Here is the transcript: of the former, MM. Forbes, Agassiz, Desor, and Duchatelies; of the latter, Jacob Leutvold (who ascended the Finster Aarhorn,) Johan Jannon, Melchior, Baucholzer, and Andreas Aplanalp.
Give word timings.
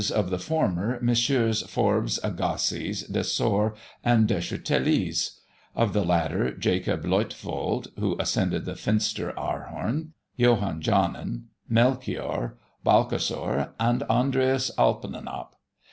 of 0.15 0.31
the 0.31 0.39
former, 0.39 0.99
MM. 0.99 1.67
Forbes, 1.69 2.19
Agassiz, 2.23 3.07
Desor, 3.07 3.75
and 4.03 4.27
Duchatelies; 4.27 5.41
of 5.75 5.93
the 5.93 6.03
latter, 6.03 6.53
Jacob 6.57 7.05
Leutvold 7.05 7.89
(who 7.99 8.15
ascended 8.19 8.65
the 8.65 8.73
Finster 8.75 9.31
Aarhorn,) 9.37 10.13
Johan 10.35 10.81
Jannon, 10.81 11.49
Melchior, 11.69 12.57
Baucholzer, 12.83 13.73
and 13.79 14.01
Andreas 14.09 14.71
Aplanalp. 14.75 15.49